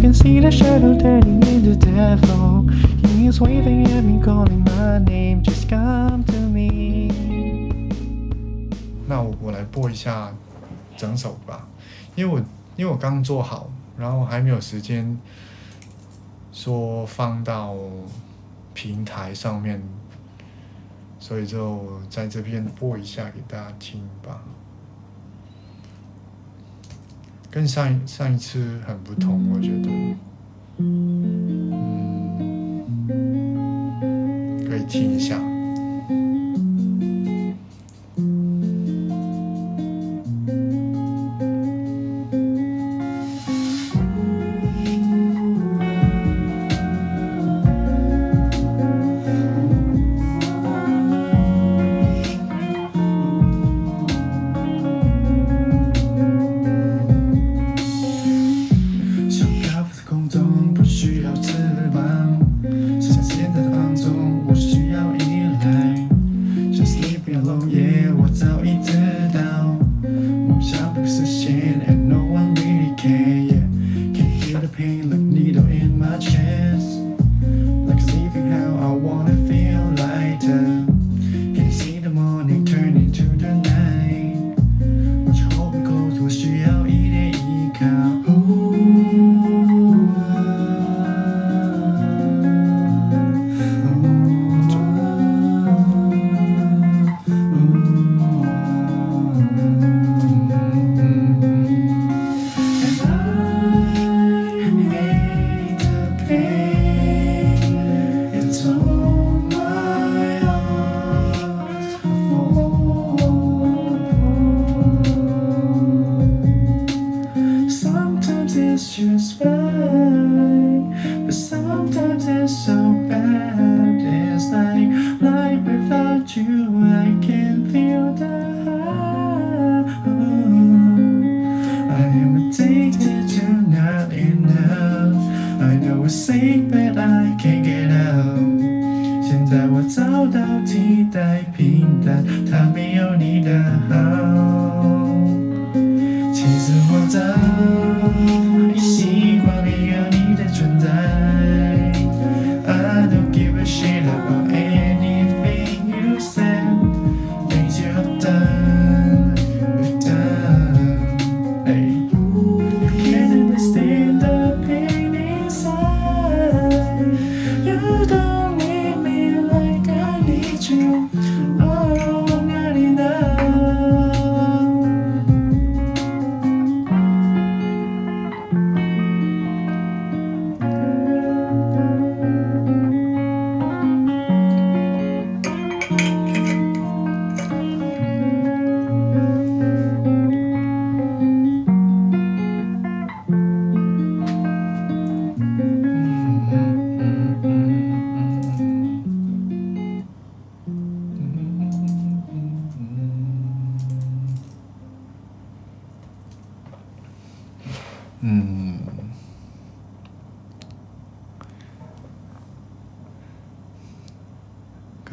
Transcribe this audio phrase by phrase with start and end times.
[0.00, 2.66] Can see the shadow turning into devil.
[3.06, 5.42] He's waving at me, calling my name.
[5.42, 7.10] Just come to me.
[9.06, 10.32] 那我我来播一下
[10.96, 11.68] 整首吧，
[12.16, 12.40] 因为我
[12.76, 15.18] 因为我刚做好，然后还没有时间
[16.50, 17.76] 说放到
[18.72, 19.82] 平台上面，
[21.18, 24.42] 所以就在这边播一下给大家听吧。
[27.50, 29.90] 跟上一上一次很不同，我觉得，
[30.78, 31.76] 嗯，
[34.68, 35.49] 可以听一下。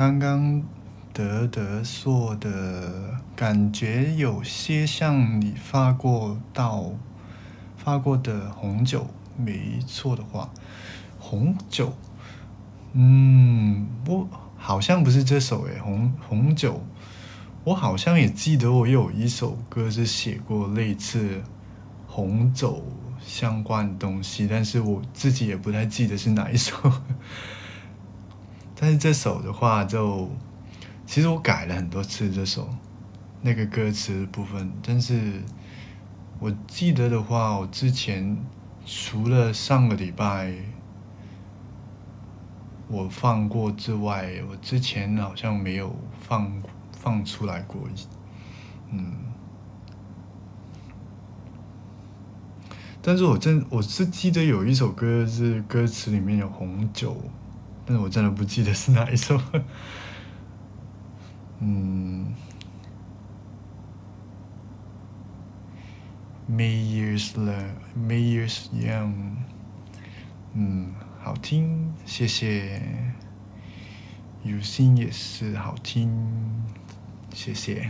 [0.07, 0.63] 刚刚
[1.12, 6.94] 德德说的感觉有些像你发过到
[7.75, 10.50] 发过的红酒，没错的话，
[11.20, 11.91] 红酒，
[12.93, 16.81] 嗯，我好像不是这首诶，红红酒，
[17.66, 21.43] 我好像也记得我有一首歌是写过类似
[22.08, 22.81] 红酒
[23.20, 26.78] 相关的东西，但是我自己也不太记得是哪一首。
[28.79, 30.29] 但是这首的话就，
[31.08, 32.70] 其实我改了很多次这首
[33.41, 35.41] 那个歌词部分，但是
[36.40, 38.38] 我记得的话，我之前
[38.85, 40.53] 除了上个礼拜
[42.88, 47.82] 我放过之外，我之前好像没有放放出来过，
[48.91, 49.14] 嗯。
[53.02, 57.16] 但是我真我是记得有一首歌是歌词里面有红酒，
[57.87, 59.41] 但是我真的不记得是哪一首。
[61.59, 62.34] 嗯
[66.51, 69.37] ，May years love, May years young，
[70.53, 70.93] 嗯，
[71.23, 72.81] 好听，谢谢。
[74.43, 76.11] 有心也是好听，
[77.33, 77.90] 谢谢。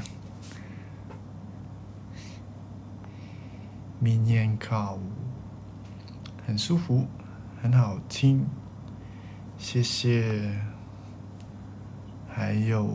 [3.99, 4.99] 明年考
[6.45, 7.07] 很舒服，
[7.61, 8.47] 很好听，
[9.57, 10.51] 谢谢。
[12.29, 12.87] 还有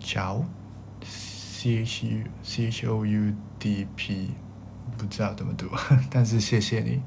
[0.00, 0.44] 乔
[1.04, 4.32] ，C H U C H O U D P，
[4.96, 5.68] 不知道怎么读，
[6.10, 7.00] 但是谢谢你，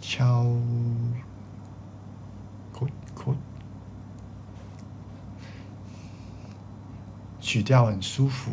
[0.00, 0.42] 乔，
[2.72, 3.36] 酷酷，
[7.38, 8.50] 曲调很舒服。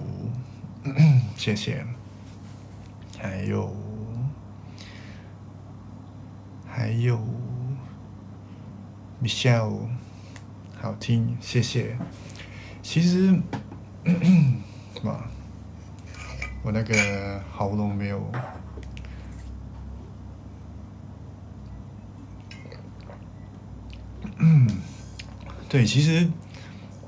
[1.36, 1.84] 谢谢，
[3.20, 3.76] 还有，
[6.74, 7.20] 还有
[9.22, 9.90] ，Michelle，
[10.82, 11.98] 好听，谢谢。
[12.82, 13.38] 其实，
[15.04, 15.30] 哇，
[16.64, 18.32] 我那个喉咙没有，
[25.68, 26.30] 对，其实，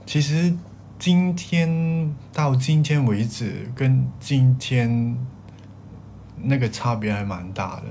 [0.06, 0.54] 其实。
[1.00, 5.18] 今天到今天为止，跟今天
[6.38, 7.84] 那个差别还蛮大的，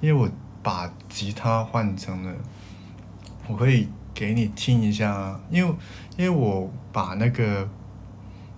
[0.00, 0.30] 因为我
[0.62, 2.34] 把吉他换成了，
[3.48, 5.74] 我可以给你听一下，因为
[6.16, 7.68] 因为我把那个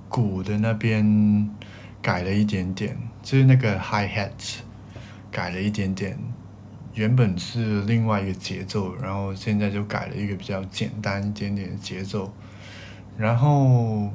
[0.09, 1.49] 鼓的那边
[2.03, 4.31] 改了一点点，就是那个 hi hat
[5.31, 6.19] 改了一点点，
[6.95, 12.33] 原本是另外一个节奏，然后现在就改了一个比较简单一点点的节奏。
[13.19, 14.11] 然后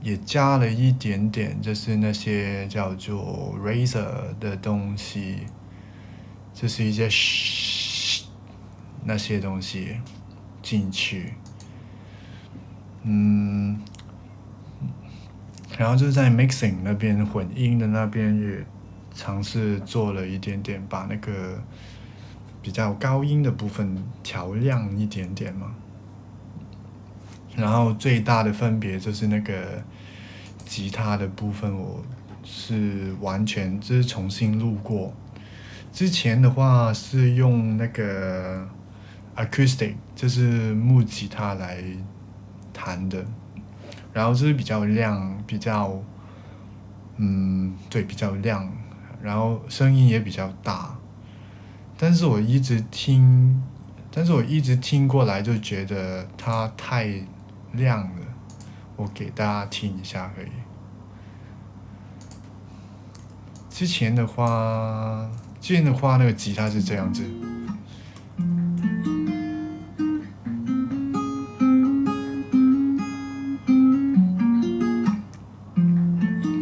[0.00, 5.38] 也加了一点点，就是那些叫做 razor 的东西，
[6.54, 7.08] 就是一些
[9.04, 9.96] 那些东西
[10.62, 11.34] 进去，
[13.02, 13.78] 嗯，
[15.76, 18.64] 然后就是在 mixing 那边混音的那边也
[19.14, 21.62] 尝试做了一点点，把那个
[22.62, 25.74] 比较高音的部分调亮一点点嘛。
[27.56, 29.84] 然后最大的分别就是那个
[30.64, 32.02] 吉他的部分，我
[32.42, 35.12] 是完全就是重新录过。
[35.94, 38.68] 之前的话是用那个
[39.36, 41.82] acoustic，就是木吉他来
[42.72, 43.24] 弹的，
[44.12, 46.02] 然后就是比较亮，比较
[47.16, 48.68] 嗯，对，比较亮，
[49.22, 50.96] 然后声音也比较大。
[51.96, 53.62] 但是我一直听，
[54.10, 57.08] 但是我一直听过来就觉得它太。
[57.76, 58.26] 亮了，
[58.94, 60.46] 我给大家听一下可以。
[63.68, 65.28] 之前的话，
[65.64, 67.24] 之前的话，那个吉他是这样子。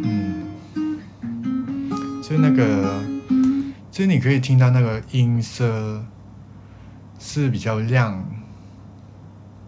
[0.05, 0.47] 嗯，
[2.23, 3.03] 就那个，
[3.91, 6.05] 就你可以听到那个音色
[7.19, 8.25] 是比较亮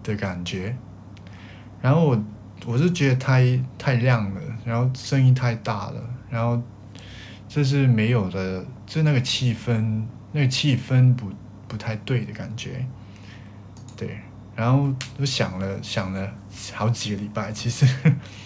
[0.04, 0.76] 的感觉。
[1.82, 2.24] 然后我
[2.66, 6.62] 我是觉得太太亮了，然后声音太大了，然后
[7.48, 10.02] 这是没有的，就那个气氛，
[10.32, 11.30] 那个气氛不
[11.68, 12.84] 不太对的感觉，
[13.96, 14.18] 对。
[14.56, 16.32] 然后我想了想了
[16.72, 17.86] 好几个礼拜，其实，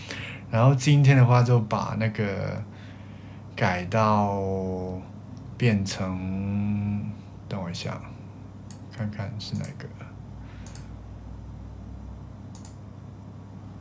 [0.51, 2.63] 然后今天的话就把那个
[3.55, 4.41] 改到
[5.59, 7.13] 变成，
[7.47, 8.01] 等我一下，
[8.97, 9.87] 看看是哪个。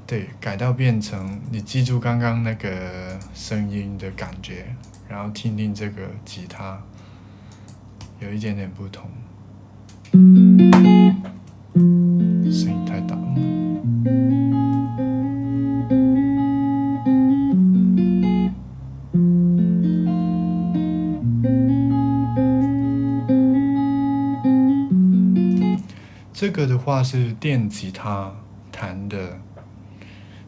[0.05, 4.75] 对，改到变成你记住刚刚那个声音的感觉，
[5.09, 6.81] 然后听听这个吉他，
[8.19, 9.09] 有一点点不同，
[12.51, 13.21] 声音太大了。
[26.33, 28.31] 这个的话是电吉他
[28.71, 29.39] 弹的。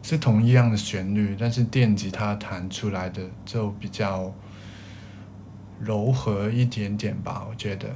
[0.02, 4.34] 是同一样的旋律，但是电吉他弹出来的就比较
[5.80, 7.88] 柔和一点点吧，我觉得。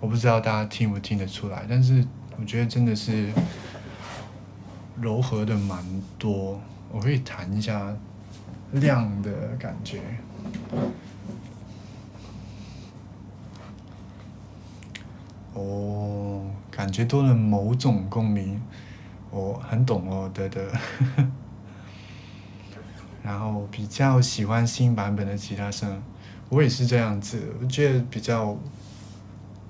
[0.00, 2.04] 我不知道大家听不听得出来，但是
[2.36, 3.28] 我觉得真的是
[5.00, 5.84] 柔和的蛮
[6.18, 6.60] 多。
[6.90, 7.94] 我可以弹一下
[8.72, 10.00] 亮的感觉。
[15.54, 18.60] 哦，感觉多了某种共鸣。
[19.30, 20.66] 我很懂哦，对对。
[23.22, 26.02] 然后比较喜欢新版本的吉他声，
[26.48, 28.58] 我也是这样子，我觉得比较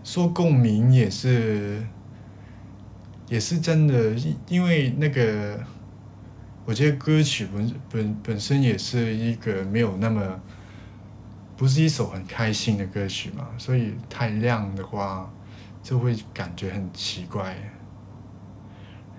[0.02, 1.86] 说共鸣也是，
[3.28, 4.14] 也是真的，
[4.48, 5.60] 因为那个，
[6.64, 10.40] 我觉得歌曲本本本身也是一个没有那么，
[11.54, 15.30] 不是一首很开心的歌曲嘛，所以太亮的话
[15.82, 17.54] 就会感觉很奇怪。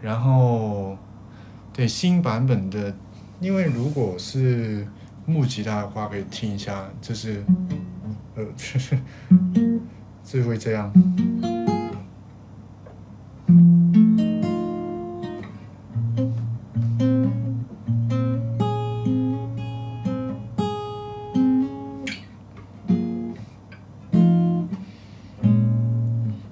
[0.02, 0.98] 然后，
[1.72, 2.96] 对新版本的。
[3.44, 4.88] 因为如果是
[5.26, 7.44] 木吉他的话，可以听一下，就是，
[8.36, 8.46] 呃，
[10.24, 10.90] 就会这样，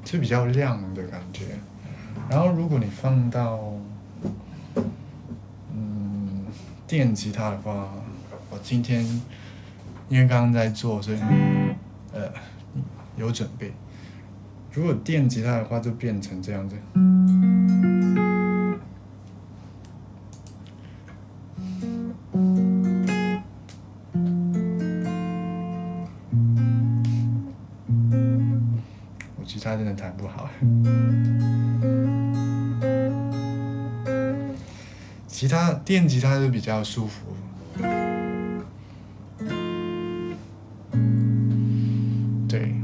[0.03, 1.45] 就比较亮的感觉。
[2.29, 3.80] 然后如果你放到。
[6.91, 7.89] 电吉他的话，
[8.50, 9.01] 我今天
[10.10, 11.17] 因为刚刚在做，所以
[12.12, 12.29] 呃
[13.15, 13.71] 有准备。
[14.74, 16.75] 如果电吉他的话，就变成这样子。
[35.83, 37.35] 电吉他就比较舒服，
[42.47, 42.75] 对，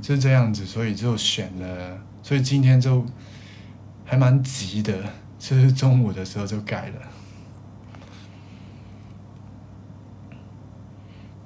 [0.00, 3.04] 就是这样子，所以就选了，所以今天就
[4.04, 5.04] 还蛮急的，
[5.38, 6.94] 就是中午的时候就改了。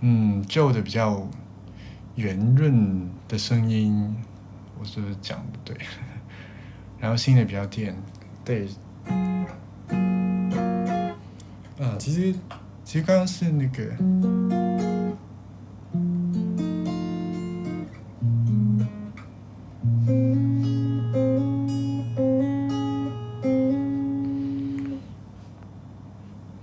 [0.00, 1.26] 嗯，旧的比较
[2.16, 4.14] 圆润的声音，
[4.78, 5.76] 我是不是讲的对？
[6.98, 7.96] 然后新的比较电，
[8.44, 8.68] 对。
[11.84, 12.34] 啊，其实，
[12.82, 13.84] 其实刚刚是那个，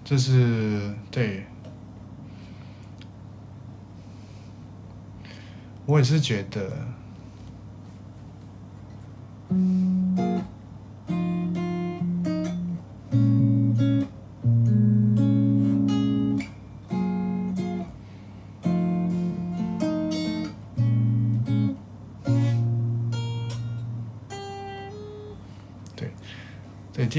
[0.04, 1.46] 就是对，
[5.86, 6.72] 我也是觉得。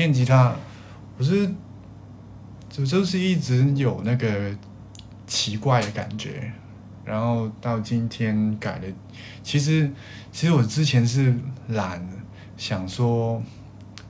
[0.02, 0.52] 电吉他，
[1.16, 1.48] 我是
[2.68, 4.52] 就就是一直有那个
[5.28, 6.52] 奇怪的感觉，
[7.04, 8.86] 然后到今天改了。
[9.44, 9.88] 其实
[10.32, 11.32] 其实我之前是
[11.68, 12.04] 懒，
[12.56, 13.40] 想说，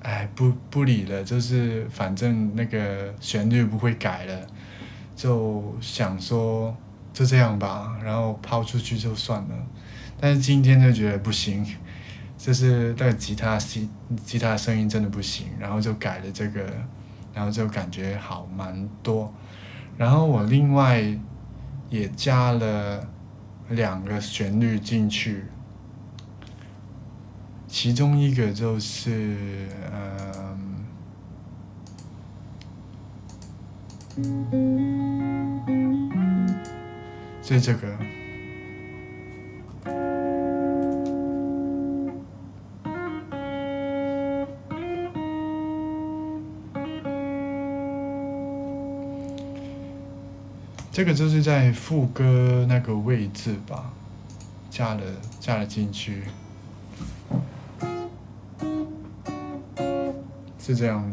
[0.01, 4.47] 哎不不理了，就是反正那个旋律不会改了，
[5.15, 6.75] 就想说
[7.13, 9.67] 就这样吧，然后抛出去就算了。
[10.19, 11.63] 但是今天就觉得不行。
[12.43, 13.89] 就是那个吉他吉
[14.27, 16.67] 吉他声音真的不行，然后就改了这个，
[17.33, 19.33] 然后就感觉好蛮多。
[19.97, 21.01] 然后我另外
[21.89, 23.09] 也加了
[23.69, 25.45] 两个旋律进去，
[27.69, 30.85] 其中一个就是嗯，
[37.41, 37.97] 是这个。
[50.93, 53.91] 这个就是在副歌那个位置吧，
[54.69, 55.01] 加了
[55.41, 56.25] 加了进去，
[60.59, 61.11] 是这样。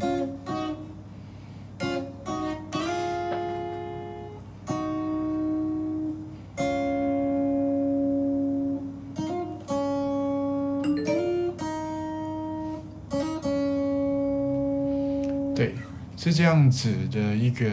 [15.55, 15.74] 对，
[16.17, 17.65] 是这样子的一个。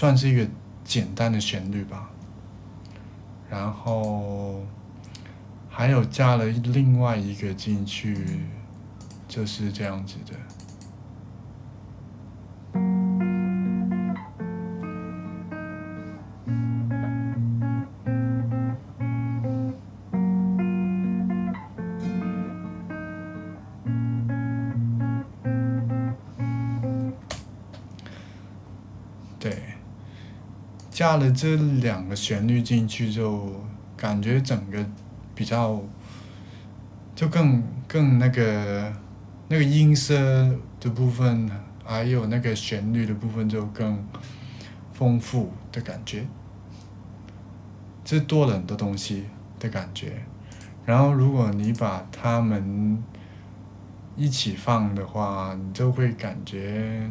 [0.00, 0.48] 算是一个
[0.82, 2.08] 简单的旋律吧，
[3.50, 4.64] 然后
[5.68, 8.16] 还有加了另外一个进去，
[9.28, 10.32] 就是这样子的。
[31.00, 33.50] 加了这两个旋律进去，就
[33.96, 34.84] 感觉整个
[35.34, 35.80] 比较，
[37.16, 38.92] 就更更那个
[39.48, 40.14] 那个音色
[40.78, 41.50] 的部分，
[41.82, 43.98] 还有那个旋律的部分就更
[44.92, 46.26] 丰富的感觉，
[48.04, 49.24] 这多了很多东西
[49.58, 50.22] 的感觉。
[50.84, 53.02] 然后如果你把它们
[54.18, 57.10] 一起放的话，你就会感觉。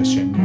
[0.00, 0.38] 个旋律，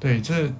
[0.00, 0.52] 对，这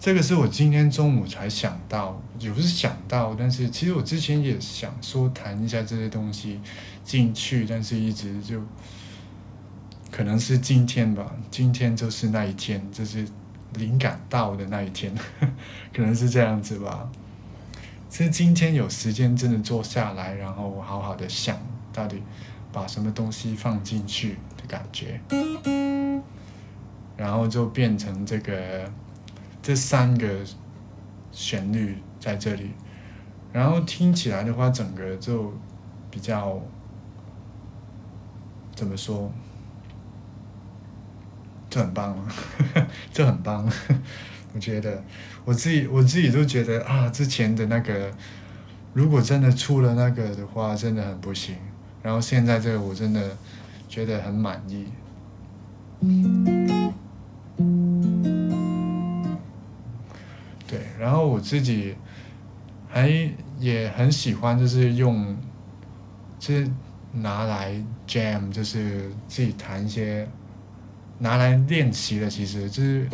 [0.00, 6.58] 这个是我今天中午才想到，也不是想到，但是其实我之前也想说弹一下这些东西
[7.04, 8.60] 进去，但是一直就。
[10.14, 13.26] 可能是今天吧，今天就是那一天，就是
[13.72, 15.12] 灵感到的那一天，
[15.92, 17.10] 可能是这样子吧。
[18.08, 21.58] 是今天有时间真的坐下来，然后好好的想
[21.92, 22.22] 到底
[22.72, 25.20] 把什么东西放进去的感觉，
[27.16, 28.88] 然后就变成这个
[29.60, 30.28] 这三个
[31.32, 32.70] 旋律在这里，
[33.52, 35.52] 然后听起来的话，整个就
[36.08, 36.60] 比较
[38.76, 39.28] 怎么说？
[41.74, 42.16] 这很棒，
[43.12, 43.68] 这很棒，
[44.54, 45.02] 我觉得
[45.44, 48.12] 我自己我自己都觉得啊，之前的那个
[48.92, 51.56] 如果真的出了那个的话，真的很不行。
[52.00, 53.36] 然后现在这个我真的
[53.88, 54.86] 觉得很满意。
[60.68, 61.96] 对，然后我自己
[62.88, 63.10] 还
[63.58, 65.36] 也很喜欢，就是用，
[66.38, 66.70] 就是
[67.14, 67.74] 拿来
[68.06, 70.28] jam，就是自己弹一些。
[71.18, 73.08] 拿来练习的，其实就是，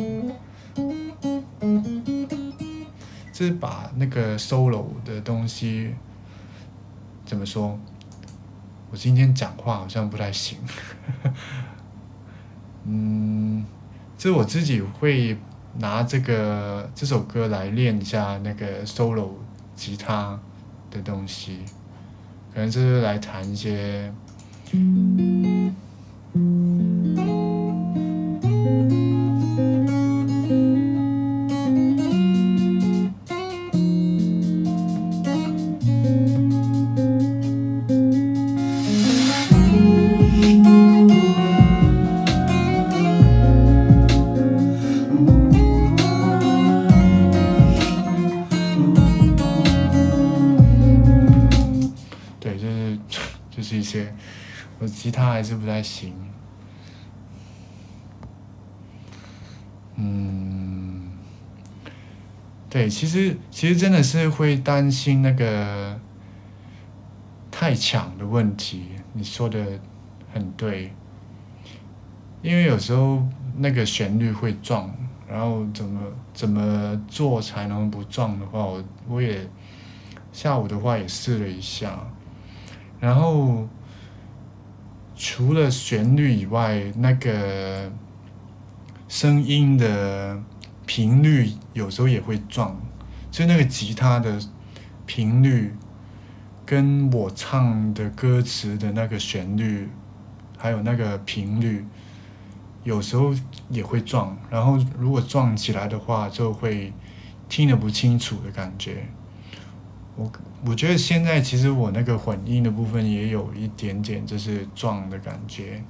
[3.32, 5.94] 就是把那个 solo 的东西，
[7.24, 7.78] 怎么说？
[8.90, 10.58] 我今天讲话好像不太行，
[12.84, 13.64] 嗯，
[14.18, 15.38] 就是我自己会
[15.78, 19.28] 拿这个这首歌来练一下那个 solo
[19.76, 20.40] 吉他
[20.90, 21.60] 的东西，
[22.52, 24.12] 可能就是来弹一些。
[63.00, 65.98] 其实其实真的是会担心那个
[67.50, 68.88] 太强的问题。
[69.14, 69.64] 你说的
[70.34, 70.92] 很对，
[72.42, 74.94] 因为有时候那个旋律会撞，
[75.26, 76.02] 然后怎么
[76.34, 79.48] 怎么做才能不撞的话，我我也
[80.30, 82.06] 下午的话也试了一下，
[83.00, 83.66] 然后。
[85.22, 87.92] 除了旋律以外，那个
[89.06, 90.42] 声音的
[90.86, 92.74] 频率有时候也会撞，
[93.30, 94.40] 就那个吉他的
[95.06, 95.74] 频率
[96.66, 99.88] 跟我唱的歌词的那个旋律，
[100.56, 101.84] 还有那个频率，
[102.84, 103.34] 有时候
[103.68, 104.36] 也会撞。
[104.50, 106.92] 然后如果撞起来的话，就会
[107.48, 109.06] 听得不清楚的感觉。
[110.16, 110.30] 我
[110.66, 115.82] 我觉得现在其实我那个混音的部分也有一点点就是撞的感觉，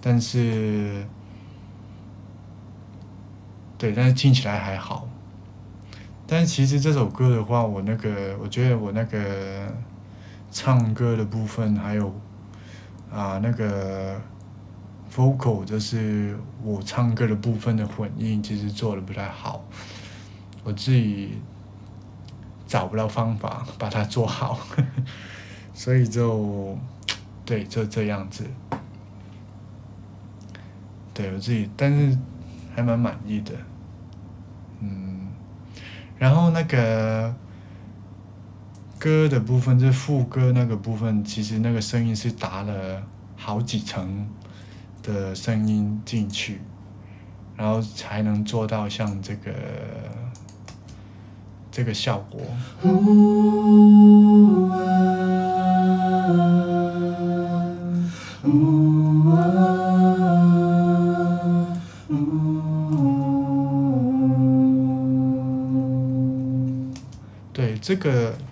[0.00, 1.06] 但是，
[3.76, 5.08] 对，但是听起来还好。
[6.26, 9.72] 但其实这首歌的话，我那个我觉得我那个
[10.50, 12.12] 唱歌的部分还有
[13.12, 14.20] 啊那个
[15.14, 19.64] vocal 就是我唱歌的部分的混音，其实做的不太好，
[20.64, 21.38] 我自己。
[22.68, 24.58] 找不到方法把它做好，
[25.72, 26.76] 所以就
[27.44, 28.44] 对，就这样子。
[31.14, 32.18] 对我自己，但是
[32.74, 33.52] 还蛮满意的，
[34.80, 35.15] 嗯。
[36.18, 37.34] 然后那个
[38.98, 43.02] 歌的部分，就是副歌那个部分，其实那个声音是打了
[43.36, 44.28] 好几层
[45.02, 46.60] 的声音进去，
[47.56, 49.52] 然后才能做到像这个。
[51.68, 52.40] 这个效果。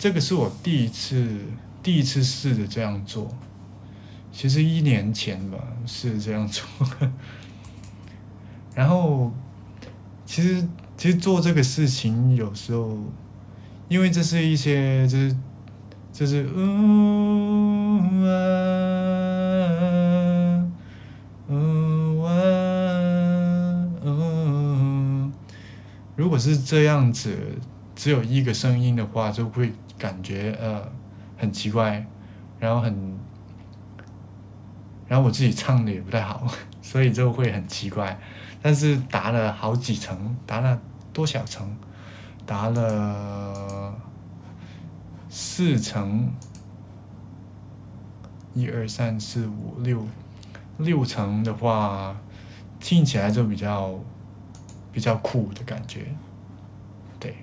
[0.05, 1.27] 这个是我第一次
[1.81, 3.27] 第一次试着这样做。
[4.31, 6.63] 其实一年前吧是这样做，
[8.75, 9.33] 然后
[10.23, 10.63] 其实
[10.95, 12.95] 其实做这个事情有时候，
[13.89, 15.35] 因为这是一些就是
[16.13, 18.37] 就是嗯啊
[21.49, 22.29] 嗯啊
[24.03, 25.33] 嗯，
[26.15, 27.35] 如果是这样子，
[27.95, 29.73] 只有一个声音的话，就会
[30.05, 30.87] 感觉呃
[31.35, 32.05] 很奇怪，
[32.59, 33.15] 然后很。
[35.07, 36.47] 然后我自己唱的也不太好，
[36.81, 38.19] 所以就会很奇怪。
[38.59, 40.81] 但是答了好几层，答了
[41.13, 41.77] 多少层？
[42.43, 43.93] 答了
[45.29, 46.33] 四层，
[48.55, 50.03] 一二三四五六
[50.79, 52.15] 六层的话，
[52.79, 53.93] 听起来就比较
[54.91, 56.07] 比较酷的感觉，
[57.19, 57.35] 对。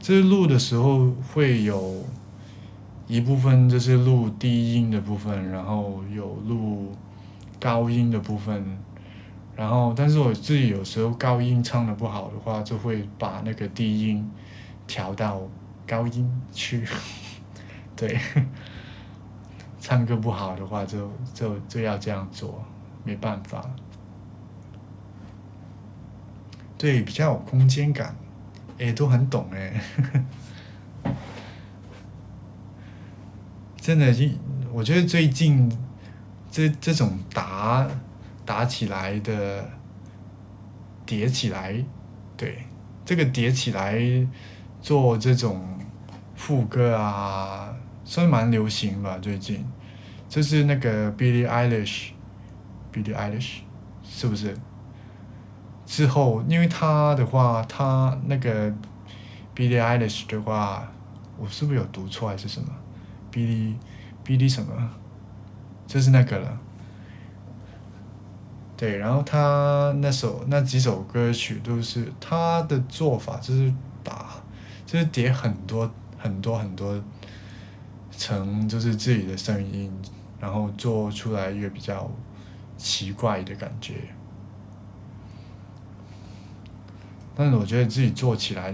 [0.00, 2.04] 这是录的时候会有
[3.06, 6.92] 一部分就是录低音的部分，然后有录
[7.60, 8.78] 高音的部分，
[9.54, 14.28] 然后但是我自己有时候高音唱的不好的话，就会把那个低音
[14.86, 15.42] 调到
[15.86, 16.84] 高音去，
[17.94, 18.18] 对，
[19.80, 22.64] 唱歌不好的话就就就要这样做，
[23.04, 23.64] 没办法，
[26.80, 28.16] 对，比较有空间感。
[28.78, 29.78] 哎，都很懂哎，
[33.76, 34.38] 真的，一
[34.72, 35.70] 我觉得最近
[36.50, 37.86] 这这种打
[38.46, 39.68] 打起来的
[41.04, 41.84] 叠起来，
[42.38, 42.64] 对，
[43.04, 44.00] 这个叠起来
[44.80, 45.62] 做这种
[46.34, 49.18] 副歌啊，算蛮流行吧。
[49.18, 49.62] 最近
[50.30, 53.58] 就是那个 Billie Eilish，Billie Eilish
[54.02, 54.56] 是不是？
[55.90, 58.70] 之后，因为他的话，他那个
[59.56, 60.88] Billy Idol 的话，
[61.36, 62.68] 我是不是有读错还是什么
[63.32, 63.74] ？Billie
[64.24, 64.88] Billie 什么？
[65.88, 66.60] 就是那个了。
[68.76, 73.74] 对，然后他那首那几首歌曲都是他的做法，就是
[74.04, 74.26] 打，
[74.86, 77.02] 就是叠很多很多很多
[78.12, 79.92] 层，就是自己的声音，
[80.38, 82.08] 然后做出来一个比较
[82.78, 83.94] 奇怪的感觉。
[87.40, 88.70] 但是我觉得自己做起来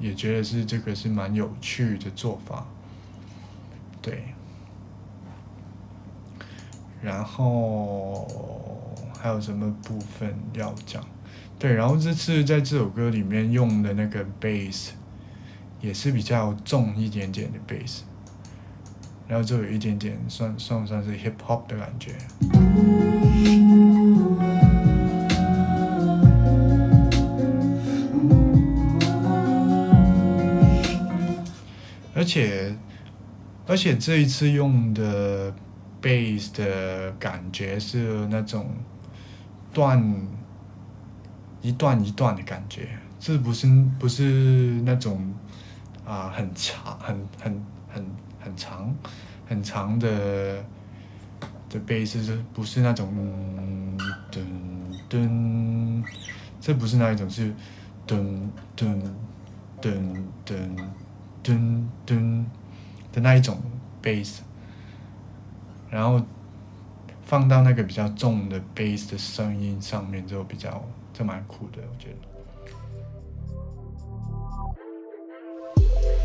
[0.00, 2.66] 也觉得是这个是蛮有趣的做法，
[4.00, 4.24] 对。
[7.02, 8.26] 然后
[9.20, 11.04] 还有什么部分要讲？
[11.58, 14.92] 对，然后这次在这首歌里面用的那个 bass
[15.82, 17.98] 也是比较重一点点的 bass，
[19.28, 22.14] 然后就有一点点算算不算是 hip hop 的感觉。
[32.26, 32.76] 而且，
[33.68, 35.54] 而且这一次用的
[36.02, 38.68] bass 的感觉是那种
[39.72, 40.26] 断
[41.62, 42.88] 一段一段的感觉，
[43.20, 45.32] 这不是不是那种
[46.04, 48.04] 啊很长很很很
[48.40, 48.92] 很长
[49.46, 50.64] 很长的
[51.70, 53.08] 的 bass 是不是那种
[54.32, 54.40] 噔
[55.08, 56.04] 噔，
[56.60, 57.54] 这不是那一种是
[58.04, 58.40] 噔
[58.76, 59.00] 噔
[59.80, 60.76] 噔噔。
[61.46, 62.44] 噔噔
[63.12, 63.56] 的那一种
[64.02, 64.38] bass，
[65.88, 66.20] 然后
[67.24, 72.16] 放到那个比较重的 bass 的声音上面，就比较就蛮酷的，我觉得。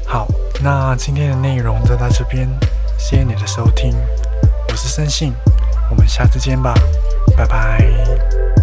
[0.07, 0.27] 好，
[0.63, 2.49] 那今天的内容就到这边，
[2.97, 3.93] 谢谢你的收听，
[4.69, 5.31] 我是森信，
[5.91, 6.73] 我们下次见吧，
[7.37, 8.60] 拜拜。